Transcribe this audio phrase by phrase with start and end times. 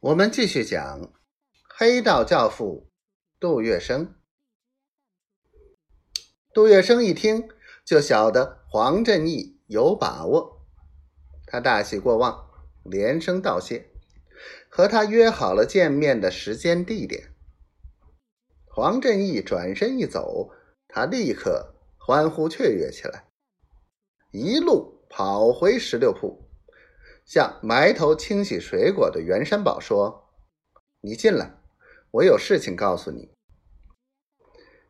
[0.00, 1.12] 我们继续讲
[1.76, 2.88] 黑道教父
[3.40, 4.10] 杜月笙。
[6.54, 7.48] 杜月笙一听
[7.84, 10.64] 就晓得黄振义有把握，
[11.46, 12.48] 他大喜过望，
[12.84, 13.90] 连声道谢，
[14.68, 17.34] 和他约好了见面的时间地点。
[18.66, 20.52] 黄振义转身一走，
[20.86, 23.24] 他立刻欢呼雀跃起来，
[24.30, 26.47] 一路跑回石榴铺。
[27.28, 30.30] 向埋头清洗水果的袁山宝说
[31.02, 31.60] ：“你进来，
[32.10, 33.28] 我有事情告诉你。”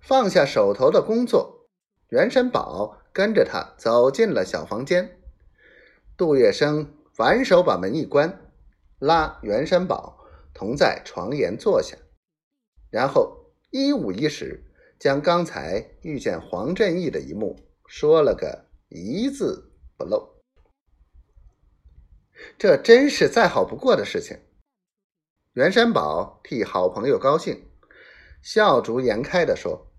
[0.00, 1.68] 放下手头的工作，
[2.10, 5.20] 袁山宝跟着他走进了小房间。
[6.16, 8.40] 杜月笙反手把门一关，
[9.00, 11.96] 拉袁山宝同在床沿坐下，
[12.90, 20.39] 然后一五一十将刚才遇见黄振义的一幕说了个一字不漏。
[22.58, 24.38] 这真是再好不过的事情。
[25.54, 27.66] 袁山宝替好朋友高兴，
[28.42, 29.90] 笑逐颜开的说：“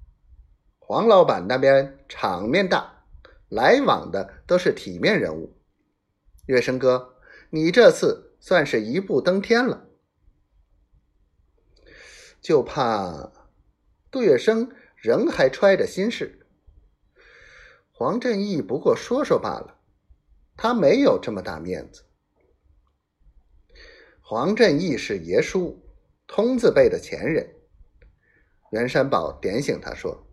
[0.80, 3.04] 黄老板那边场面大，
[3.50, 5.58] 来往的都是体面人物。
[6.46, 7.16] 月生哥，
[7.50, 9.88] 你这次算是一步登天了。
[12.42, 13.32] 就怕
[14.10, 16.48] 杜月笙仍还揣着心事。
[17.92, 19.80] 黄振义不过说说罢了，
[20.56, 22.06] 他没有这么大面子。”
[24.34, 25.84] 黄振义是爷叔，
[26.26, 27.54] 通字辈的前人。
[28.72, 30.26] 袁山宝点醒他说：“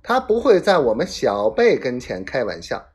[0.00, 2.92] 他不会在我们小辈跟前开玩笑，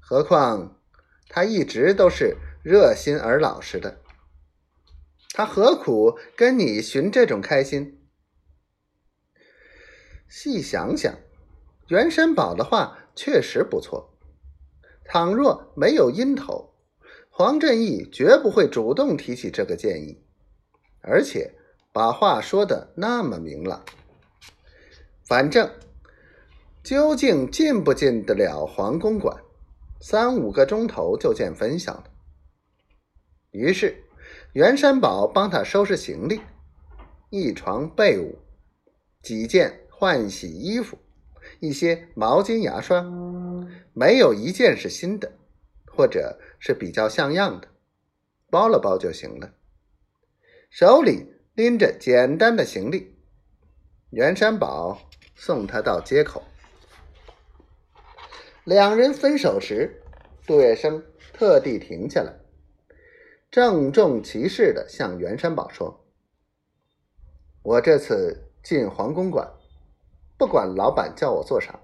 [0.00, 0.80] 何况
[1.28, 4.00] 他一直都是热心而老实的，
[5.34, 8.02] 他何苦跟你寻这种开心？”
[10.26, 11.14] 细想想，
[11.88, 14.18] 袁山宝的话确实不错。
[15.04, 16.73] 倘若没有阴头。
[17.36, 20.22] 黄振义绝不会主动提起这个建议，
[21.00, 21.52] 而且
[21.92, 23.84] 把话说的那么明朗。
[25.26, 25.68] 反正
[26.84, 29.36] 究竟进不进得了黄公馆，
[30.00, 32.04] 三五个钟头就见分晓了。
[33.50, 34.04] 于是
[34.52, 36.40] 袁山宝帮他收拾行李，
[37.30, 38.36] 一床被褥，
[39.22, 40.96] 几件换洗衣服，
[41.58, 43.04] 一些毛巾牙刷，
[43.92, 45.32] 没有一件是新的。
[45.94, 47.68] 或者是比较像样的，
[48.50, 49.54] 包了包就行了。
[50.70, 53.16] 手里拎着简单的行李，
[54.10, 54.98] 袁山宝
[55.36, 56.42] 送他到街口。
[58.64, 60.02] 两人分手时，
[60.46, 62.34] 杜月笙特地停下来，
[63.50, 66.06] 郑重其事的向袁山宝说
[67.62, 69.52] ：“我这次进皇宫馆，
[70.38, 71.78] 不管老板叫我做啥，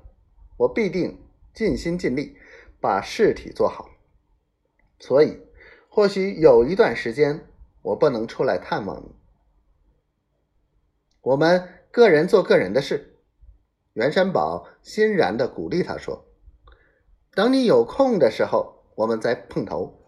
[0.56, 1.22] 我必定
[1.54, 2.36] 尽心尽力
[2.80, 3.88] 把事体做好。”
[5.00, 5.40] 所以，
[5.88, 7.48] 或许有一段时间
[7.82, 9.14] 我不能出来探望你。
[11.22, 13.16] 我们个人做个人的事。
[13.94, 16.24] 袁山宝欣然的鼓励他说
[17.34, 19.99] ：“等你有空的时候，我们再碰头。”